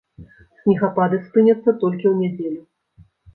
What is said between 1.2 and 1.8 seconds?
спыняцца